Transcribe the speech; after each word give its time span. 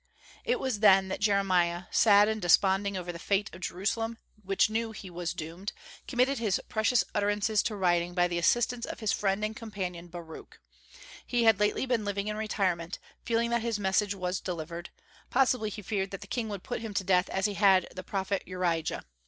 It 0.43 0.59
was 0.59 0.79
then 0.79 1.09
that 1.09 1.19
Jeremiah, 1.19 1.83
sad 1.91 2.27
and 2.27 2.41
desponding 2.41 2.97
over 2.97 3.11
the 3.11 3.19
fate 3.19 3.51
of 3.53 3.61
Jerusalem, 3.61 4.17
which 4.41 4.65
he 4.65 4.73
knew 4.73 4.91
was 5.13 5.31
doomed, 5.35 5.73
committed 6.07 6.39
his 6.39 6.59
precious 6.67 7.03
utterances 7.13 7.61
to 7.61 7.75
writing 7.75 8.15
by 8.15 8.27
the 8.27 8.39
assistance 8.39 8.87
of 8.87 8.99
his 8.99 9.11
friend 9.11 9.45
and 9.45 9.55
companion 9.55 10.07
Baruch. 10.07 10.59
He 11.27 11.43
had 11.43 11.59
lately 11.59 11.85
been 11.85 12.03
living 12.03 12.27
in 12.27 12.35
retirement, 12.35 12.97
feeling 13.23 13.51
that 13.51 13.61
his 13.61 13.77
message 13.77 14.15
was 14.15 14.39
delivered; 14.41 14.89
possibly 15.29 15.69
he 15.69 15.83
feared 15.83 16.09
that 16.09 16.21
the 16.21 16.25
king 16.25 16.49
would 16.49 16.63
put 16.63 16.81
him 16.81 16.95
to 16.95 17.03
death 17.03 17.29
as 17.29 17.45
he 17.45 17.53
had 17.53 17.87
the 17.95 18.01
prophet 18.03 18.41
Urijah. 18.47 19.03